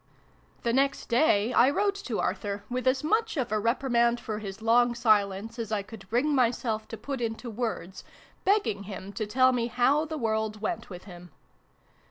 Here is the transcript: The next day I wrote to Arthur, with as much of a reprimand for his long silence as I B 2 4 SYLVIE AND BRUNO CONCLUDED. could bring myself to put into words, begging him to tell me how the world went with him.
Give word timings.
The 0.63 0.73
next 0.73 1.09
day 1.09 1.53
I 1.53 1.69
wrote 1.69 1.93
to 2.05 2.19
Arthur, 2.19 2.63
with 2.71 2.87
as 2.87 3.03
much 3.03 3.37
of 3.37 3.51
a 3.51 3.59
reprimand 3.59 4.19
for 4.19 4.39
his 4.39 4.59
long 4.59 4.95
silence 4.95 5.59
as 5.59 5.71
I 5.71 5.83
B 5.83 5.85
2 5.85 5.85
4 5.85 5.85
SYLVIE 5.85 5.85
AND 5.85 5.85
BRUNO 5.85 5.85
CONCLUDED. 5.85 6.01
could 6.01 6.09
bring 6.09 6.35
myself 6.73 6.87
to 6.87 6.97
put 6.97 7.21
into 7.21 7.49
words, 7.51 8.03
begging 8.43 8.83
him 8.89 9.13
to 9.13 9.27
tell 9.27 9.51
me 9.51 9.67
how 9.67 10.05
the 10.05 10.17
world 10.17 10.59
went 10.59 10.89
with 10.89 11.03
him. 11.03 11.29